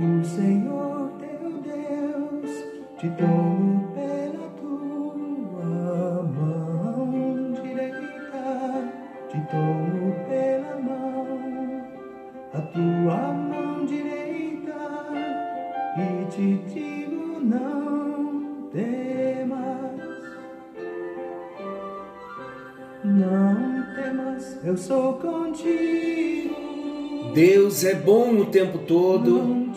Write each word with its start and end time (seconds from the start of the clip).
O 0.00 0.24
Senhor 0.24 1.10
teu 1.18 1.60
Deus 1.60 2.50
te 2.98 3.10
tomou 3.16 3.88
pela 3.92 4.48
tua 4.50 6.22
mão 6.22 7.52
direita, 7.60 8.92
te 9.28 9.40
tomou 9.50 10.12
pela 10.28 10.78
mão, 10.80 11.82
a 12.54 12.60
tua 12.60 13.32
mão 13.32 13.84
direita, 13.86 14.78
e 15.96 16.24
te 16.30 16.58
digo 16.72 17.40
não 17.40 18.68
temas, 18.70 20.00
não 23.02 23.96
temas, 23.96 24.64
eu 24.64 24.76
sou 24.76 25.14
contigo. 25.14 26.57
Deus 27.38 27.84
é 27.84 27.94
bom 27.94 28.36
o 28.40 28.46
tempo 28.46 28.78
todo 28.78 29.70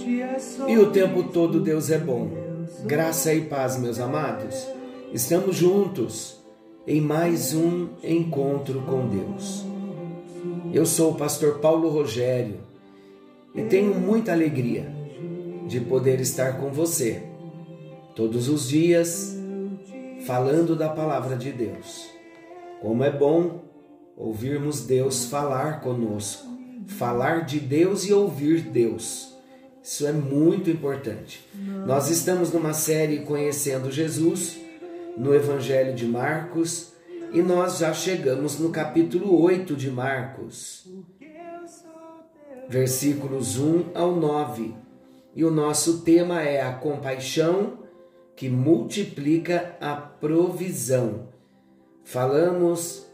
e 0.68 0.80
o 0.80 0.90
tempo 0.90 1.26
todo 1.26 1.60
Deus 1.60 1.92
é 1.92 2.00
bom. 2.00 2.28
Graça 2.86 3.32
e 3.36 3.42
paz, 3.42 3.80
meus 3.80 4.00
amados. 4.00 4.68
Estamos 5.14 5.58
juntos 5.58 6.42
em 6.88 7.00
mais 7.00 7.54
um 7.54 7.90
encontro 8.04 8.82
com 8.82 9.08
Deus. 9.08 9.64
Eu 10.74 10.88
sou 10.88 11.12
o 11.12 11.16
pastor 11.16 11.60
Paulo 11.60 11.88
Rogério 11.90 12.62
e 13.54 13.62
tenho 13.62 13.94
muita 13.94 14.32
alegria 14.32 14.92
de 15.68 15.80
poder 15.82 16.20
estar 16.20 16.58
com 16.60 16.72
você 16.72 17.22
todos 18.16 18.50
os 18.50 18.68
dias 18.70 19.38
falando 20.26 20.76
da 20.76 20.90
palavra 20.90 21.38
de 21.38 21.52
Deus. 21.52 22.10
Como 22.82 23.04
é 23.04 23.12
bom 23.12 23.62
ouvirmos 24.18 24.82
Deus 24.82 25.26
falar 25.26 25.82
conosco 25.82 26.51
falar 26.88 27.46
de 27.46 27.60
Deus 27.60 28.06
e 28.06 28.14
ouvir 28.14 28.62
Deus. 28.62 29.36
Isso 29.84 30.06
é 30.06 30.12
muito 30.12 30.70
importante. 30.70 31.48
Nós 31.86 32.10
estamos 32.10 32.54
numa 32.54 32.74
série 32.74 33.20
conhecendo 33.20 33.92
Jesus 33.92 34.60
no 35.18 35.34
Evangelho 35.34 35.96
de 35.96 36.06
Marcos 36.06 36.92
e 37.34 37.42
nós 37.42 37.80
já 37.80 37.94
chegamos 37.94 38.60
no 38.60 38.70
capítulo 38.70 39.42
8 39.42 39.76
de 39.76 39.90
Marcos, 39.90 40.88
versículos 42.68 43.58
1 43.58 43.92
ao 43.96 44.16
9. 44.16 44.76
E 45.36 45.44
o 45.44 45.50
nosso 45.50 46.02
tema 46.02 46.42
é 46.42 46.62
a 46.62 46.74
compaixão 46.74 47.80
que 48.36 48.50
multiplica 48.50 49.76
a 49.80 49.96
provisão. 49.96 51.30
Falamos 52.04 53.08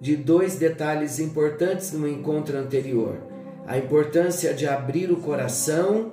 de 0.00 0.16
dois 0.16 0.56
detalhes 0.56 1.18
importantes 1.18 1.92
no 1.92 2.08
encontro 2.08 2.56
anterior: 2.56 3.18
a 3.66 3.78
importância 3.78 4.52
de 4.52 4.66
abrir 4.66 5.10
o 5.10 5.16
coração 5.16 6.12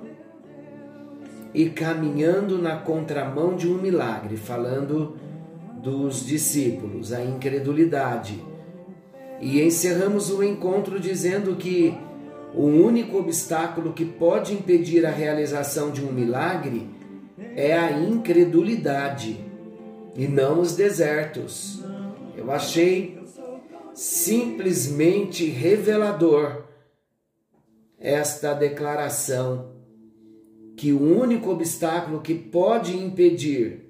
e 1.52 1.70
caminhando 1.70 2.58
na 2.58 2.76
contramão 2.76 3.54
de 3.54 3.68
um 3.68 3.80
milagre, 3.80 4.36
falando 4.36 5.16
dos 5.82 6.26
discípulos, 6.26 7.12
a 7.12 7.22
incredulidade. 7.22 8.42
E 9.40 9.60
encerramos 9.60 10.30
o 10.30 10.42
encontro 10.42 10.98
dizendo 10.98 11.54
que 11.56 11.96
o 12.54 12.64
único 12.64 13.18
obstáculo 13.18 13.92
que 13.92 14.04
pode 14.04 14.54
impedir 14.54 15.04
a 15.04 15.10
realização 15.10 15.90
de 15.90 16.04
um 16.04 16.12
milagre 16.12 16.88
é 17.56 17.76
a 17.76 17.92
incredulidade 17.92 19.44
e 20.16 20.26
não 20.26 20.60
os 20.60 20.74
desertos. 20.74 21.84
Eu 22.36 22.50
achei 22.50 23.18
simplesmente 23.94 25.46
revelador 25.46 26.64
esta 27.98 28.52
declaração 28.52 29.72
que 30.76 30.92
o 30.92 31.00
único 31.00 31.50
obstáculo 31.50 32.20
que 32.20 32.34
pode 32.34 32.96
impedir 32.96 33.84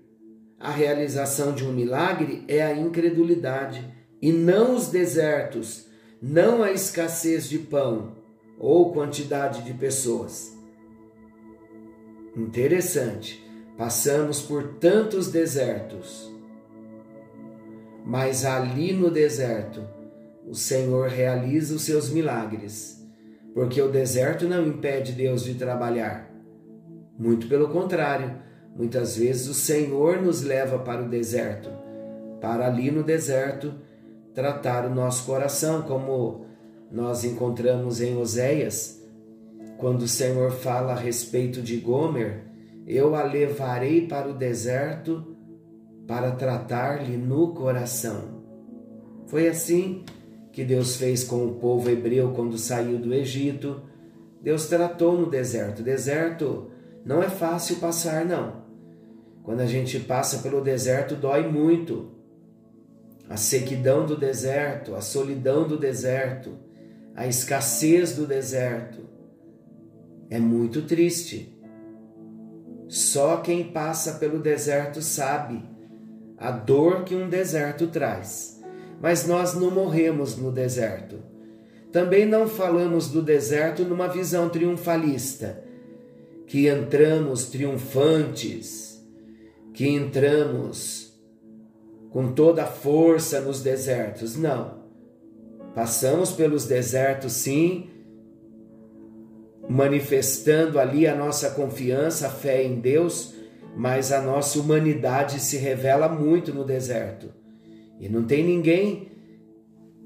a 0.61 0.71
realização 0.71 1.53
de 1.53 1.65
um 1.65 1.73
milagre 1.73 2.45
é 2.47 2.62
a 2.62 2.77
incredulidade 2.77 3.83
e 4.21 4.31
não 4.31 4.77
os 4.77 4.89
desertos, 4.89 5.87
não 6.21 6.62
a 6.62 6.71
escassez 6.71 7.49
de 7.49 7.59
pão 7.59 8.17
ou 8.59 8.93
quantidade 8.93 9.62
de 9.62 9.73
pessoas. 9.73 10.53
Interessante, 12.37 13.43
passamos 13.77 14.43
por 14.43 14.75
tantos 14.75 15.28
desertos 15.28 16.34
mas 18.05 18.45
ali 18.45 18.93
no 18.93 19.11
deserto 19.11 19.83
o 20.47 20.55
Senhor 20.55 21.09
realiza 21.09 21.75
os 21.75 21.82
seus 21.82 22.10
milagres, 22.10 23.03
porque 23.55 23.81
o 23.81 23.91
deserto 23.91 24.47
não 24.47 24.66
impede 24.66 25.12
Deus 25.12 25.44
de 25.44 25.55
trabalhar. 25.55 26.31
Muito 27.19 27.47
pelo 27.49 27.69
contrário, 27.69 28.37
muitas 28.77 29.16
vezes 29.16 29.49
o 29.49 29.54
Senhor 29.54 30.21
nos 30.21 30.43
leva 30.43 30.78
para 30.78 31.03
o 31.03 31.09
deserto, 31.09 31.71
para 32.41 32.66
ali 32.66 32.91
no 32.91 33.03
deserto 33.03 33.75
tratar 34.34 34.84
o 34.84 34.94
nosso 34.94 35.25
coração, 35.25 35.83
como 35.83 36.44
nós 36.91 37.25
encontramos 37.25 38.00
em 38.00 38.16
Oséias, 38.16 39.03
quando 39.78 40.03
o 40.03 40.09
Senhor 40.09 40.50
fala 40.50 40.93
a 40.93 40.99
respeito 40.99 41.62
de 41.62 41.77
Gomer, 41.77 42.44
eu 42.87 43.15
a 43.15 43.22
levarei 43.22 44.06
para 44.06 44.28
o 44.28 44.34
deserto 44.34 45.37
para 46.06 46.33
tratar-lhe 46.33 47.16
no 47.16 47.54
coração. 47.54 48.44
Foi 49.27 49.49
assim 49.49 50.04
que 50.54 50.65
Deus 50.65 50.94
fez 50.94 51.25
com 51.25 51.44
o 51.44 51.56
povo 51.56 51.91
hebreu 51.91 52.31
quando 52.31 52.56
saiu 52.56 52.97
do 52.97 53.12
Egito. 53.12 53.82
Deus 54.41 54.69
tratou 54.69 55.19
no 55.19 55.28
deserto. 55.28 55.82
Deserto 55.82 56.70
não 57.04 57.20
é 57.20 57.28
fácil 57.28 57.76
passar, 57.76 58.25
não. 58.25 58.62
Quando 59.42 59.60
a 59.60 59.66
gente 59.66 59.98
passa 59.98 60.38
pelo 60.38 60.60
deserto, 60.60 61.16
dói 61.16 61.50
muito. 61.50 62.12
A 63.28 63.37
sequidão 63.37 64.06
do 64.06 64.16
deserto, 64.16 64.94
a 64.94 65.00
solidão 65.00 65.66
do 65.66 65.76
deserto, 65.76 66.56
a 67.16 67.26
escassez 67.26 68.15
do 68.15 68.25
deserto. 68.25 69.00
É 70.31 70.38
muito 70.38 70.82
triste. 70.82 71.53
Só 72.86 73.38
quem 73.38 73.72
passa 73.72 74.15
pelo 74.15 74.38
deserto 74.38 75.03
sabe 75.03 75.65
a 76.38 76.53
dor 76.53 77.03
que 77.03 77.16
um 77.16 77.28
deserto 77.28 77.88
traz. 77.88 78.53
Mas 79.00 79.27
nós 79.27 79.55
não 79.55 79.71
morremos 79.71 80.37
no 80.37 80.50
deserto. 80.50 81.19
Também 81.93 82.27
não 82.27 82.49
falamos 82.49 83.09
do 83.09 83.22
deserto 83.22 83.84
numa 83.84 84.09
visão 84.09 84.49
triunfalista, 84.49 85.62
que 86.47 86.69
entramos 86.69 87.47
triunfantes, 87.47 89.00
que 89.72 89.88
entramos 89.88 91.12
com 92.10 92.33
toda 92.33 92.65
a 92.65 92.66
força 92.66 93.41
nos 93.41 93.62
desertos. 93.62 94.37
Não. 94.37 94.84
Passamos 95.75 96.33
pelos 96.33 96.65
desertos, 96.65 97.33
sim, 97.33 97.91
manifestando 99.69 100.78
ali 100.78 101.06
a 101.06 101.15
nossa 101.15 101.50
confiança, 101.50 102.28
a 102.28 102.31
fé 102.31 102.62
em 102.62 102.81
Deus, 102.81 103.34
mas 103.77 104.12
a 104.12 104.21
nossa 104.21 104.59
humanidade 104.59 105.41
se 105.41 105.56
revela 105.56 106.09
muito 106.09 106.54
no 106.54 106.65
deserto. 106.65 107.33
E 107.99 108.09
não 108.09 108.25
tem 108.25 108.44
ninguém 108.44 109.09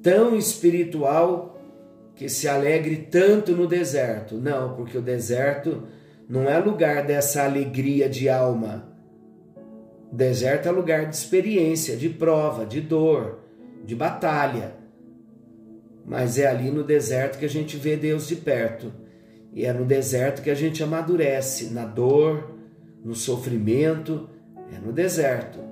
tão 0.02 0.36
espiritual 0.36 1.60
que 2.14 2.28
se 2.28 2.48
alegre 2.48 3.08
tanto 3.10 3.52
no 3.52 3.66
deserto. 3.66 4.36
Não, 4.36 4.74
porque 4.74 4.98
o 4.98 5.02
deserto 5.02 5.84
não 6.28 6.48
é 6.48 6.58
lugar 6.58 7.06
dessa 7.06 7.44
alegria 7.44 8.08
de 8.08 8.28
alma. 8.28 8.88
O 10.12 10.16
deserto 10.16 10.68
é 10.68 10.70
lugar 10.70 11.06
de 11.06 11.14
experiência, 11.14 11.96
de 11.96 12.08
prova, 12.08 12.66
de 12.66 12.80
dor, 12.80 13.40
de 13.84 13.94
batalha. 13.94 14.74
Mas 16.04 16.38
é 16.38 16.46
ali 16.46 16.70
no 16.70 16.82
deserto 16.82 17.38
que 17.38 17.44
a 17.44 17.48
gente 17.48 17.76
vê 17.76 17.96
Deus 17.96 18.26
de 18.26 18.36
perto. 18.36 18.92
E 19.52 19.64
é 19.64 19.72
no 19.72 19.84
deserto 19.84 20.42
que 20.42 20.50
a 20.50 20.54
gente 20.54 20.82
amadurece, 20.82 21.72
na 21.72 21.84
dor, 21.84 22.54
no 23.04 23.14
sofrimento, 23.14 24.28
é 24.74 24.78
no 24.78 24.92
deserto. 24.92 25.67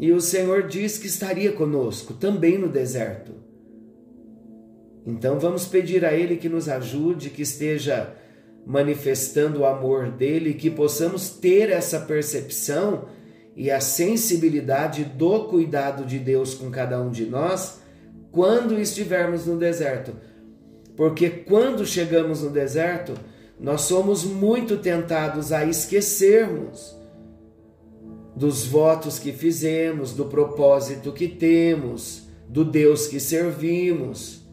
E 0.00 0.12
o 0.12 0.20
Senhor 0.20 0.66
diz 0.66 0.96
que 0.96 1.06
estaria 1.06 1.52
conosco 1.52 2.14
também 2.14 2.56
no 2.56 2.68
deserto. 2.68 3.34
Então 5.06 5.38
vamos 5.38 5.66
pedir 5.66 6.06
a 6.06 6.14
Ele 6.14 6.38
que 6.38 6.48
nos 6.48 6.70
ajude, 6.70 7.28
que 7.28 7.42
esteja 7.42 8.14
manifestando 8.66 9.60
o 9.60 9.66
amor 9.66 10.10
dele, 10.10 10.54
que 10.54 10.70
possamos 10.70 11.28
ter 11.28 11.68
essa 11.68 12.00
percepção 12.00 13.08
e 13.54 13.70
a 13.70 13.78
sensibilidade 13.78 15.04
do 15.04 15.44
cuidado 15.44 16.06
de 16.06 16.18
Deus 16.18 16.54
com 16.54 16.70
cada 16.70 16.98
um 16.98 17.10
de 17.10 17.26
nós 17.26 17.80
quando 18.32 18.80
estivermos 18.80 19.44
no 19.44 19.58
deserto. 19.58 20.16
Porque 20.96 21.28
quando 21.28 21.84
chegamos 21.84 22.42
no 22.42 22.48
deserto, 22.48 23.12
nós 23.58 23.82
somos 23.82 24.24
muito 24.24 24.78
tentados 24.78 25.52
a 25.52 25.66
esquecermos 25.66 26.99
dos 28.40 28.64
votos 28.64 29.18
que 29.18 29.32
fizemos, 29.32 30.14
do 30.14 30.24
propósito 30.24 31.12
que 31.12 31.28
temos, 31.28 32.26
do 32.48 32.64
Deus 32.64 33.06
que 33.06 33.20
servimos. 33.20 34.48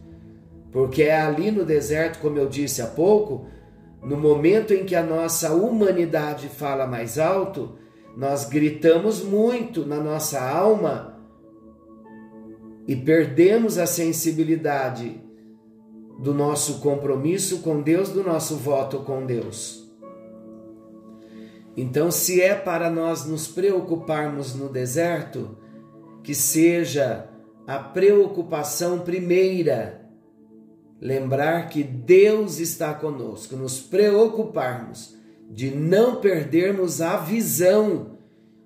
Porque 0.73 1.03
é 1.03 1.17
ali 1.17 1.51
no 1.51 1.63
deserto, 1.63 2.19
como 2.19 2.37
eu 2.37 2.49
disse 2.49 2.81
há 2.81 2.87
pouco, 2.87 3.47
no 4.03 4.17
momento 4.17 4.73
em 4.73 4.83
que 4.83 4.93
a 4.93 5.01
nossa 5.01 5.53
humanidade 5.53 6.49
fala 6.49 6.85
mais 6.85 7.17
alto, 7.17 7.77
nós 8.17 8.49
gritamos 8.49 9.23
muito 9.23 9.85
na 9.85 10.01
nossa 10.01 10.41
alma 10.41 11.17
e 12.85 12.93
perdemos 12.93 13.77
a 13.77 13.87
sensibilidade 13.87 15.23
do 16.19 16.33
nosso 16.33 16.81
compromisso 16.81 17.59
com 17.59 17.81
Deus, 17.81 18.09
do 18.09 18.21
nosso 18.21 18.57
voto 18.57 18.99
com 18.99 19.25
Deus. 19.25 19.86
Então, 21.77 22.09
se 22.09 22.41
é 22.41 22.55
para 22.55 22.89
nós 22.89 23.23
nos 23.23 23.47
preocuparmos 23.47 24.55
no 24.55 24.67
deserto, 24.67 25.55
que 26.23 26.33
seja 26.33 27.29
a 27.67 27.77
preocupação 27.77 29.01
primeira, 29.01 30.01
lembrar 30.99 31.69
que 31.69 31.83
Deus 31.83 32.57
está 32.59 32.95
conosco, 32.95 33.55
nos 33.55 33.79
preocuparmos 33.79 35.15
de 35.51 35.69
não 35.69 36.15
perdermos 36.15 36.99
a 36.99 37.17
visão 37.17 38.17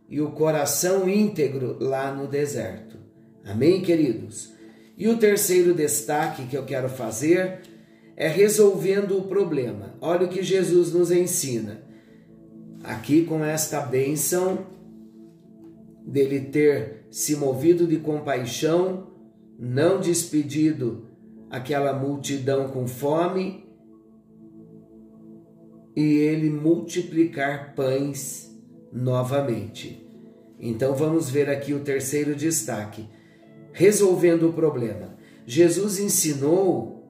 e 0.09 0.21
o 0.21 0.31
coração 0.31 1.09
íntegro 1.09 1.75
lá 1.81 2.13
no 2.13 2.27
deserto. 2.27 2.97
Amém, 3.43 3.81
queridos? 3.81 4.53
E 4.97 5.09
o 5.09 5.17
terceiro 5.17 5.73
destaque 5.73 6.47
que 6.47 6.55
eu 6.55 6.63
quero 6.63 6.87
fazer 6.87 7.59
é 8.15 8.29
resolvendo 8.29 9.17
o 9.17 9.23
problema. 9.23 9.95
Olha 9.99 10.27
o 10.27 10.29
que 10.29 10.41
Jesus 10.41 10.93
nos 10.93 11.11
ensina 11.11 11.90
aqui 12.83 13.25
com 13.25 13.43
esta 13.43 13.81
bênção 13.81 14.65
dele 16.05 16.41
ter 16.41 17.05
se 17.09 17.35
movido 17.35 17.85
de 17.85 17.97
compaixão, 17.97 19.07
não 19.59 19.99
despedido 19.99 21.05
aquela 21.49 21.93
multidão 21.93 22.69
com 22.69 22.87
fome 22.87 23.65
e 25.95 26.01
ele 26.01 26.49
multiplicar 26.49 27.75
pães 27.75 28.49
novamente. 28.91 30.07
Então 30.59 30.95
vamos 30.95 31.29
ver 31.29 31.49
aqui 31.49 31.73
o 31.73 31.81
terceiro 31.81 32.35
destaque, 32.35 33.07
resolvendo 33.73 34.49
o 34.49 34.53
problema. 34.53 35.17
Jesus 35.45 35.99
ensinou 35.99 37.03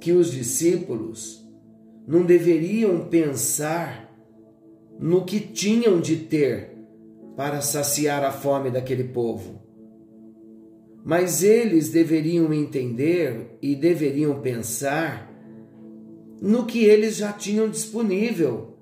que 0.00 0.12
os 0.12 0.30
discípulos 0.30 1.44
não 2.06 2.24
deveriam 2.24 3.08
pensar 3.08 4.05
no 4.98 5.24
que 5.24 5.40
tinham 5.40 6.00
de 6.00 6.16
ter 6.16 6.76
para 7.36 7.60
saciar 7.60 8.24
a 8.24 8.32
fome 8.32 8.70
daquele 8.70 9.04
povo. 9.04 9.62
Mas 11.04 11.42
eles 11.42 11.90
deveriam 11.90 12.52
entender 12.52 13.58
e 13.62 13.76
deveriam 13.76 14.40
pensar 14.40 15.32
no 16.40 16.66
que 16.66 16.84
eles 16.84 17.16
já 17.16 17.32
tinham 17.32 17.68
disponível, 17.68 18.76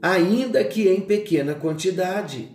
ainda 0.00 0.64
que 0.64 0.88
em 0.88 1.00
pequena 1.00 1.54
quantidade. 1.54 2.48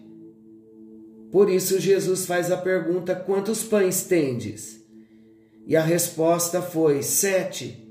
Por 1.31 1.49
isso 1.49 1.79
Jesus 1.79 2.25
faz 2.25 2.51
a 2.51 2.57
pergunta: 2.57 3.15
quantos 3.15 3.63
pães 3.63 4.03
tendes? 4.03 4.83
E 5.65 5.75
a 5.75 5.81
resposta 5.81 6.61
foi: 6.61 7.03
sete. 7.03 7.85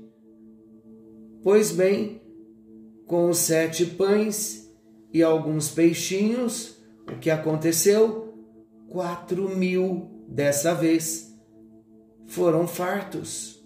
Pois 1.43 1.71
bem, 1.71 2.21
com 3.07 3.29
os 3.29 3.39
sete 3.39 3.85
pães 3.85 4.69
e 5.11 5.23
alguns 5.23 5.69
peixinhos, 5.69 6.77
o 7.07 7.17
que 7.17 7.31
aconteceu? 7.31 8.35
Quatro 8.89 9.49
mil 9.49 10.11
dessa 10.27 10.75
vez 10.75 11.33
foram 12.27 12.67
fartos. 12.67 13.65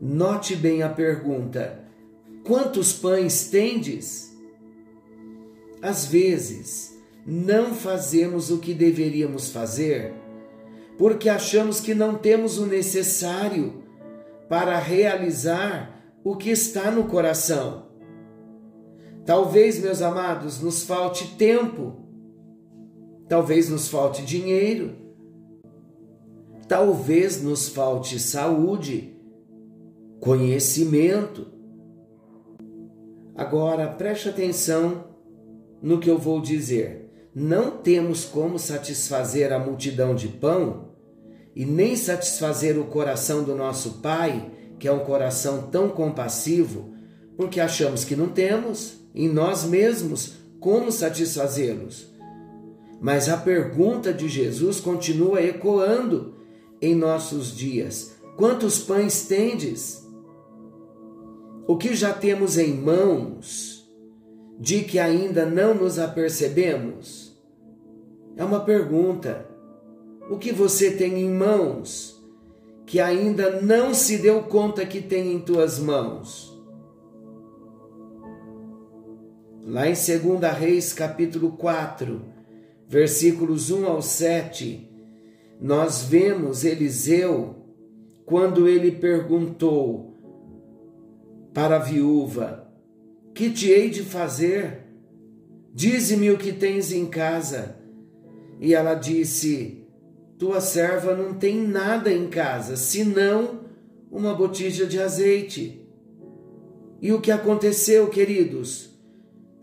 Note 0.00 0.54
bem 0.54 0.82
a 0.82 0.88
pergunta: 0.90 1.84
quantos 2.44 2.92
pães 2.92 3.48
tendes? 3.48 4.36
Às 5.80 6.04
vezes, 6.04 6.94
não 7.24 7.72
fazemos 7.72 8.50
o 8.50 8.58
que 8.58 8.74
deveríamos 8.74 9.50
fazer 9.50 10.26
porque 10.98 11.28
achamos 11.28 11.80
que 11.80 11.94
não 11.94 12.16
temos 12.16 12.58
o 12.58 12.66
necessário 12.66 13.82
para 14.48 14.78
realizar 14.78 15.94
o 16.24 16.36
que 16.36 16.50
está 16.50 16.90
no 16.90 17.04
coração. 17.04 17.85
Talvez, 19.26 19.80
meus 19.80 20.00
amados, 20.02 20.60
nos 20.60 20.84
falte 20.84 21.34
tempo, 21.36 21.96
talvez 23.28 23.68
nos 23.68 23.88
falte 23.88 24.24
dinheiro, 24.24 24.94
talvez 26.68 27.42
nos 27.42 27.68
falte 27.68 28.20
saúde, 28.20 29.18
conhecimento. 30.20 31.48
Agora, 33.34 33.88
preste 33.88 34.28
atenção 34.28 35.08
no 35.82 35.98
que 35.98 36.08
eu 36.08 36.18
vou 36.18 36.40
dizer. 36.40 37.10
Não 37.34 37.72
temos 37.72 38.24
como 38.24 38.60
satisfazer 38.60 39.52
a 39.52 39.58
multidão 39.58 40.14
de 40.14 40.28
pão 40.28 40.92
e 41.54 41.66
nem 41.66 41.96
satisfazer 41.96 42.78
o 42.78 42.84
coração 42.84 43.42
do 43.42 43.56
nosso 43.56 43.94
Pai, 43.94 44.52
que 44.78 44.86
é 44.86 44.92
um 44.92 45.00
coração 45.00 45.68
tão 45.68 45.88
compassivo, 45.88 46.95
porque 47.36 47.60
achamos 47.60 48.04
que 48.04 48.16
não 48.16 48.28
temos 48.28 48.98
em 49.14 49.28
nós 49.28 49.64
mesmos 49.64 50.34
como 50.58 50.90
satisfazê-los. 50.90 52.08
Mas 53.00 53.28
a 53.28 53.36
pergunta 53.36 54.12
de 54.12 54.28
Jesus 54.28 54.80
continua 54.80 55.42
ecoando 55.42 56.34
em 56.80 56.94
nossos 56.94 57.54
dias: 57.54 58.16
quantos 58.36 58.78
pães 58.78 59.26
tendes? 59.26 60.04
O 61.68 61.76
que 61.76 61.94
já 61.94 62.12
temos 62.12 62.56
em 62.56 62.74
mãos, 62.74 63.90
de 64.58 64.82
que 64.82 64.98
ainda 64.98 65.44
não 65.44 65.74
nos 65.74 65.98
apercebemos? 65.98 67.36
É 68.36 68.44
uma 68.44 68.60
pergunta. 68.60 69.46
O 70.30 70.38
que 70.38 70.52
você 70.52 70.90
tem 70.90 71.20
em 71.20 71.30
mãos 71.30 72.16
que 72.84 73.00
ainda 73.00 73.60
não 73.60 73.92
se 73.92 74.18
deu 74.18 74.42
conta 74.42 74.86
que 74.86 75.00
tem 75.00 75.32
em 75.32 75.40
tuas 75.40 75.78
mãos? 75.78 76.55
Lá 79.68 79.88
em 79.88 79.94
2 79.94 80.56
Reis, 80.56 80.92
capítulo 80.92 81.56
4, 81.56 82.22
versículos 82.88 83.68
1 83.68 83.84
ao 83.84 84.00
7, 84.00 84.88
nós 85.60 86.02
vemos 86.02 86.64
Eliseu 86.64 87.56
quando 88.24 88.68
ele 88.68 88.92
perguntou 88.92 90.14
para 91.52 91.74
a 91.74 91.80
viúva: 91.80 92.70
Que 93.34 93.50
te 93.50 93.68
hei 93.68 93.90
de 93.90 94.04
fazer? 94.04 94.84
Dize-me 95.74 96.30
o 96.30 96.38
que 96.38 96.52
tens 96.52 96.92
em 96.92 97.06
casa. 97.06 97.76
E 98.60 98.72
ela 98.72 98.94
disse: 98.94 99.84
Tua 100.38 100.60
serva 100.60 101.12
não 101.16 101.34
tem 101.34 101.66
nada 101.66 102.12
em 102.12 102.28
casa, 102.28 102.76
senão 102.76 103.62
uma 104.12 104.32
botija 104.32 104.86
de 104.86 105.00
azeite. 105.00 105.84
E 107.02 107.12
o 107.12 107.20
que 107.20 107.32
aconteceu, 107.32 108.06
queridos? 108.06 108.95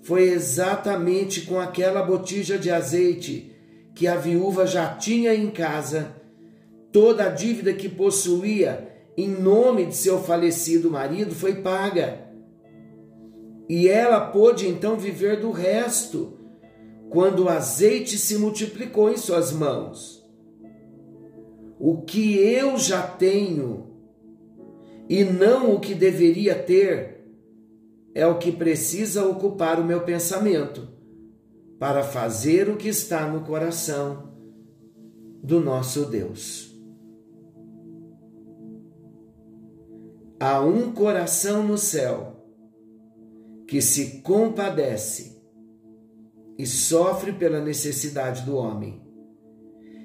Foi 0.03 0.29
exatamente 0.29 1.41
com 1.41 1.60
aquela 1.60 2.03
botija 2.03 2.57
de 2.57 2.69
azeite 2.69 3.51
que 3.95 4.05
a 4.05 4.15
viúva 4.15 4.67
já 4.67 4.95
tinha 4.95 5.33
em 5.33 5.50
casa, 5.50 6.15
toda 6.91 7.25
a 7.25 7.29
dívida 7.29 7.74
que 7.74 7.88
possuía 7.88 8.89
em 9.15 9.29
nome 9.29 9.86
de 9.86 9.95
seu 9.95 10.22
falecido 10.22 10.91
marido 10.91 11.33
foi 11.33 11.55
paga. 11.55 12.19
E 13.69 13.88
ela 13.88 14.19
pôde 14.19 14.67
então 14.67 14.98
viver 14.98 15.39
do 15.39 15.51
resto, 15.51 16.38
quando 17.10 17.43
o 17.45 17.50
azeite 17.50 18.17
se 18.17 18.38
multiplicou 18.38 19.10
em 19.10 19.17
suas 19.17 19.51
mãos. 19.51 20.22
O 21.79 22.01
que 22.01 22.38
eu 22.38 22.77
já 22.77 23.01
tenho 23.01 23.88
e 25.07 25.24
não 25.24 25.75
o 25.75 25.79
que 25.79 25.93
deveria 25.93 26.55
ter, 26.55 27.12
é 28.13 28.27
o 28.27 28.38
que 28.38 28.51
precisa 28.51 29.25
ocupar 29.25 29.79
o 29.79 29.84
meu 29.84 30.01
pensamento 30.01 30.88
para 31.79 32.03
fazer 32.03 32.70
o 32.70 32.77
que 32.77 32.88
está 32.88 33.27
no 33.27 33.41
coração 33.41 34.34
do 35.43 35.60
nosso 35.60 36.05
Deus. 36.05 36.72
Há 40.39 40.62
um 40.62 40.91
coração 40.91 41.65
no 41.65 41.77
céu 41.77 42.46
que 43.67 43.82
se 43.82 44.22
compadece 44.22 45.41
e 46.58 46.65
sofre 46.65 47.32
pela 47.34 47.62
necessidade 47.62 48.43
do 48.43 48.55
homem. 48.55 49.01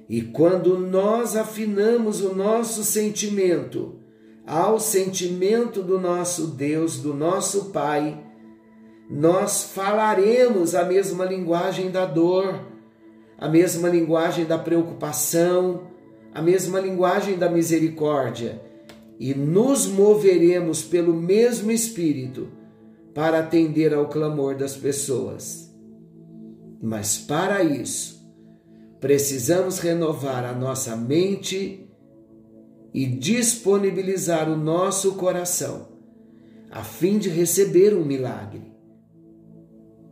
E 0.09 0.23
quando 0.23 0.79
nós 0.79 1.37
afinamos 1.37 2.23
o 2.23 2.35
nosso 2.35 2.83
sentimento 2.83 3.98
ao 4.49 4.81
sentimento 4.81 5.83
do 5.83 6.00
nosso 6.00 6.47
Deus, 6.47 6.99
do 6.99 7.12
nosso 7.12 7.67
Pai, 7.67 8.19
nós 9.11 9.64
falaremos 9.75 10.75
a 10.75 10.85
mesma 10.85 11.26
linguagem 11.26 11.90
da 11.90 12.07
dor, 12.07 12.59
a 13.37 13.47
mesma 13.47 13.90
linguagem 13.90 14.47
da 14.47 14.59
preocupação, 14.59 15.83
a 16.35 16.40
mesma 16.40 16.81
linguagem 16.81 17.37
da 17.37 17.50
misericórdia. 17.50 18.67
e 19.21 19.35
nos 19.35 19.85
moveremos 19.85 20.81
pelo 20.81 21.12
mesmo 21.12 21.73
Espírito 21.73 22.47
para 23.12 23.40
atender 23.40 23.93
ao 23.93 24.09
clamor 24.09 24.55
das 24.55 24.76
pessoas. 24.76 25.75
Mas 26.81 27.19
para 27.19 27.64
isso, 27.64 28.25
precisamos 29.00 29.81
renovar 29.81 30.45
a 30.45 30.52
nossa 30.52 30.95
mente 30.95 31.88
e 32.92 33.07
disponibilizar 33.07 34.50
o 34.50 34.57
nosso 34.57 35.14
coração 35.14 35.88
a 36.71 36.83
fim 36.83 37.18
de 37.18 37.28
receber 37.28 37.95
um 37.95 38.04
milagre. 38.04 38.62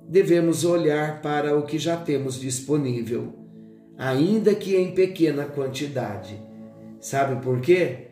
Devemos 0.08 0.64
olhar 0.64 1.20
para 1.20 1.56
o 1.56 1.64
que 1.64 1.78
já 1.78 1.96
temos 1.96 2.40
disponível, 2.40 3.34
ainda 3.98 4.54
que 4.54 4.76
em 4.76 4.94
pequena 4.94 5.44
quantidade. 5.44 6.40
Sabe 7.00 7.42
por 7.42 7.60
quê? 7.60 8.08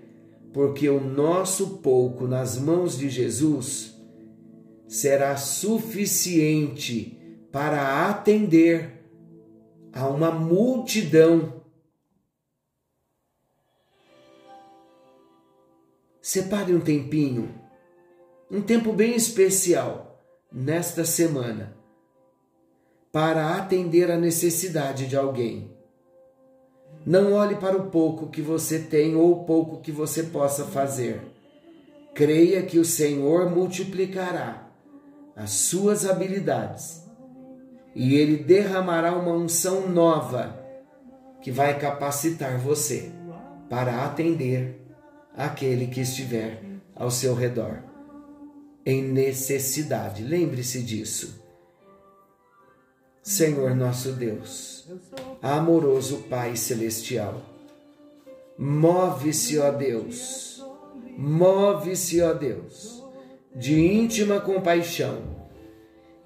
Porque 0.53 0.89
o 0.89 1.01
nosso 1.01 1.79
pouco 1.79 2.27
nas 2.27 2.59
mãos 2.59 2.99
de 2.99 3.09
Jesus 3.09 3.95
será 4.87 5.37
suficiente 5.37 7.19
para 7.51 8.09
atender 8.09 9.07
a 9.93 10.09
uma 10.09 10.31
multidão. 10.31 11.64
Separe 16.25 16.75
um 16.75 16.81
tempinho, 16.81 17.55
um 18.51 18.63
tempo 18.63 18.95
bem 18.95 19.15
especial 19.15 20.25
nesta 20.51 21.05
semana 21.05 21.77
para 23.13 23.59
atender 23.59 24.11
a 24.11 24.17
necessidade 24.17 25.07
de 25.07 25.19
alguém. 25.19 25.71
Não 27.05 27.35
olhe 27.35 27.57
para 27.57 27.77
o 27.77 27.91
pouco 27.91 28.31
que 28.31 28.41
você 28.41 28.79
tem 28.79 29.15
ou 29.15 29.33
o 29.33 29.45
pouco 29.45 29.83
que 29.83 29.93
você 29.93 30.23
possa 30.23 30.65
fazer. 30.65 31.21
Creia 32.15 32.63
que 32.63 32.79
o 32.79 32.87
Senhor 32.87 33.51
multiplicará 33.51 34.67
as 35.37 35.51
suas 35.51 36.09
habilidades 36.09 37.05
e 37.95 38.15
Ele 38.15 38.39
derramará 38.39 39.15
uma 39.15 39.33
unção 39.33 39.91
nova 39.91 40.59
que 41.43 41.51
vai 41.51 41.79
capacitar 41.79 42.57
você 42.57 43.13
para 43.69 44.07
atender 44.07 44.84
aquele 45.37 45.87
que 45.87 46.01
estiver 46.01 46.63
ao 46.95 47.11
seu 47.11 47.35
redor 47.35 47.83
em 48.87 49.03
necessidade. 49.03 50.23
Lembre-se 50.23 50.83
disso. 50.83 51.43
Senhor 53.23 53.75
nosso 53.75 54.13
Deus, 54.13 54.87
amoroso 55.41 56.25
Pai 56.29 56.57
celestial, 56.57 57.41
move-se, 58.59 59.59
ó 59.59 59.71
Deus, 59.71 60.63
move-se, 61.17 62.21
ó 62.21 62.35
Deus 62.35 63.03
de 63.55 63.81
íntima 63.81 64.41
compaixão 64.41 65.23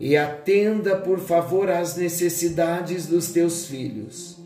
e 0.01 0.17
atenda, 0.17 0.97
por 0.97 1.19
favor, 1.19 1.71
às 1.71 1.97
necessidades 1.97 3.07
dos 3.07 3.31
teus 3.31 3.67
filhos 3.67 4.39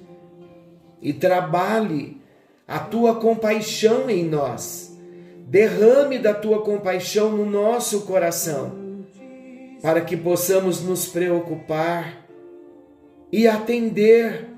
e 1.01 1.13
trabalhe 1.13 2.22
a 2.67 2.79
tua 2.79 3.17
compaixão 3.17 4.09
em 4.09 4.25
nós. 4.25 4.97
Derrame 5.47 6.19
da 6.19 6.33
tua 6.33 6.63
compaixão 6.63 7.31
no 7.31 7.45
nosso 7.45 8.03
coração, 8.03 8.73
para 9.83 10.01
que 10.01 10.17
possamos 10.17 10.81
nos 10.81 11.07
preocupar 11.07 12.27
e 13.31 13.47
atender 13.47 14.49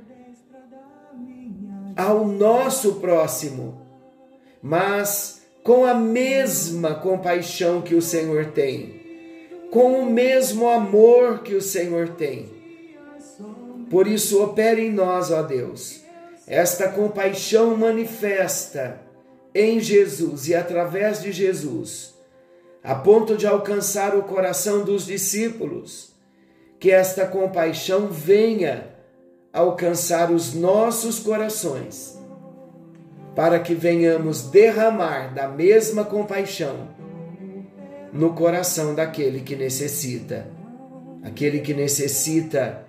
ao 1.97 2.27
nosso 2.27 2.97
próximo, 2.97 3.81
mas 4.63 5.43
com 5.65 5.85
a 5.85 5.95
mesma 5.95 6.95
compaixão 6.95 7.81
que 7.81 7.95
o 7.95 8.03
Senhor 8.03 8.47
tem, 8.47 9.01
com 9.71 10.01
o 10.01 10.07
mesmo 10.07 10.69
amor 10.69 11.43
que 11.43 11.55
o 11.55 11.63
Senhor 11.63 12.11
tem. 12.11 12.49
Por 13.91 14.07
isso, 14.07 14.43
opere 14.43 14.87
em 14.87 14.93
nós, 14.93 15.31
ó 15.31 15.43
Deus, 15.43 16.04
esta 16.47 16.89
compaixão 16.89 17.77
manifesta 17.77 19.01
em 19.55 19.81
Jesus 19.81 20.49
e 20.49 20.55
através 20.55 21.23
de 21.23 21.33
Jesus, 21.33 22.15
a 22.83 22.95
ponto 22.95 23.37
de 23.37 23.47
alcançar 23.47 24.15
o 24.15 24.23
coração 24.25 24.85
dos 24.85 25.07
discípulos, 25.07 26.13
que 26.79 26.91
esta 26.91 27.27
compaixão 27.27 28.09
venha 28.09 28.95
alcançar 29.53 30.31
os 30.31 30.53
nossos 30.53 31.19
corações 31.19 32.19
para 33.35 33.59
que 33.59 33.75
venhamos 33.75 34.43
derramar 34.43 35.33
da 35.33 35.49
mesma 35.49 36.05
compaixão 36.05 36.89
no 38.13 38.35
coração 38.35 38.95
daquele 38.95 39.41
que 39.41 39.57
necessita, 39.57 40.47
aquele 41.23 41.61
que 41.61 41.75
necessita 41.75 42.87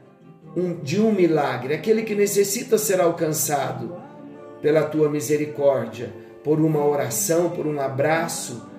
um, 0.55 0.73
de 0.73 1.01
um 1.01 1.11
milagre, 1.11 1.73
aquele 1.73 2.03
que 2.03 2.15
necessita 2.15 2.77
ser 2.77 3.01
alcançado 3.01 3.95
pela 4.61 4.83
tua 4.83 5.09
misericórdia, 5.09 6.13
por 6.43 6.59
uma 6.59 6.85
oração, 6.85 7.49
por 7.49 7.67
um 7.67 7.79
abraço, 7.79 8.69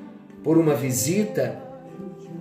por 0.42 0.56
uma 0.56 0.74
visita. 0.74 1.62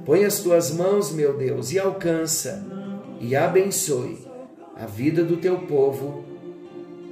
Põe 0.06 0.24
as 0.24 0.40
tuas 0.40 0.72
mãos, 0.72 1.12
meu 1.12 1.36
Deus, 1.36 1.72
e 1.72 1.80
alcança 1.80 2.66
e 3.20 3.36
abençoe 3.36 4.26
a 4.76 4.86
vida 4.86 5.24
do 5.24 5.38
teu 5.38 5.60
povo 5.60 6.24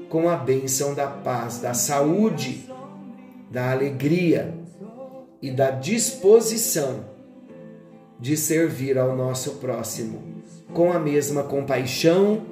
com 0.09 0.29
a 0.29 0.35
bênção 0.35 0.93
da 0.93 1.07
paz, 1.07 1.59
da 1.59 1.73
saúde, 1.73 2.69
da 3.49 3.71
alegria 3.71 4.53
e 5.41 5.49
da 5.49 5.71
disposição 5.71 7.12
de 8.23 8.37
servir 8.37 8.97
ao 8.97 9.17
nosso 9.17 9.55
próximo, 9.55 10.23
com 10.73 10.93
a 10.93 10.97
mesma 10.97 11.43
compaixão 11.43 12.43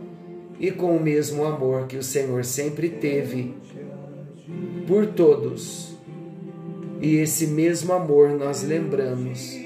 e 0.59 0.69
com 0.69 0.97
o 0.97 1.01
mesmo 1.01 1.45
amor 1.45 1.87
que 1.87 1.95
o 1.95 2.03
Senhor 2.03 2.43
sempre 2.43 2.89
teve 2.89 3.55
por 4.85 5.07
todos. 5.07 5.95
E 6.99 7.15
esse 7.15 7.47
mesmo 7.47 7.93
amor 7.93 8.31
nós 8.31 8.63
lembramos 8.63 9.57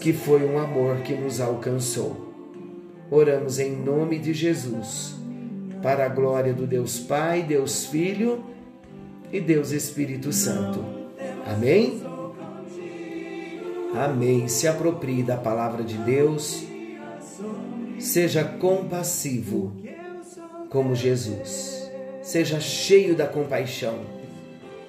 que 0.00 0.12
foi 0.12 0.44
um 0.44 0.56
amor 0.56 0.98
que 0.98 1.14
nos 1.14 1.40
alcançou. 1.40 2.32
Oramos 3.10 3.58
em 3.58 3.74
nome 3.74 4.16
de 4.16 4.32
Jesus 4.32 5.16
para 5.82 6.06
a 6.06 6.08
glória 6.08 6.54
do 6.54 6.68
Deus 6.68 7.00
Pai, 7.00 7.42
Deus 7.42 7.84
Filho 7.84 8.44
e 9.32 9.40
Deus 9.40 9.72
Espírito 9.72 10.32
Santo. 10.32 10.84
Amém? 11.44 12.09
Amém. 13.94 14.48
Se 14.48 14.66
aproprie 14.68 15.22
da 15.22 15.36
palavra 15.36 15.82
de 15.82 15.96
Deus. 15.98 16.64
Seja 17.98 18.44
compassivo 18.44 19.72
como 20.68 20.94
Jesus. 20.94 21.90
Seja 22.22 22.60
cheio 22.60 23.14
da 23.14 23.26
compaixão 23.26 23.98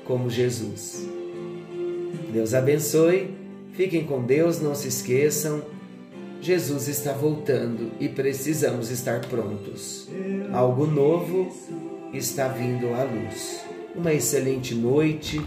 como 0.05 0.29
Jesus. 0.29 1.07
Deus 2.31 2.53
abençoe. 2.53 3.35
Fiquem 3.73 4.05
com 4.05 4.23
Deus, 4.23 4.61
não 4.61 4.75
se 4.75 4.87
esqueçam. 4.87 5.61
Jesus 6.41 6.87
está 6.87 7.13
voltando 7.13 7.91
e 7.99 8.09
precisamos 8.09 8.89
estar 8.89 9.21
prontos. 9.21 10.09
Algo 10.51 10.85
novo 10.85 11.51
está 12.13 12.47
vindo 12.47 12.93
à 12.93 13.03
luz. 13.03 13.63
Uma 13.95 14.13
excelente 14.13 14.73
noite, 14.73 15.41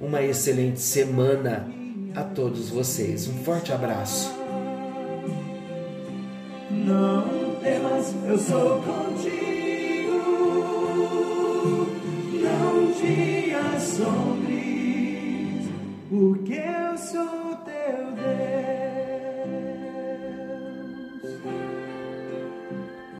uma 0.00 0.22
excelente 0.22 0.80
semana 0.80 1.68
a 2.16 2.24
todos 2.24 2.70
vocês. 2.70 3.28
Um 3.28 3.44
forte 3.44 3.72
abraço. 3.72 4.34
Não 6.70 7.56
temas, 7.62 8.14
eu 8.26 8.38
sou 8.38 8.82
contigo. 8.82 10.16
Não 12.42 12.92
te 12.92 13.54
assombres. 13.54 14.46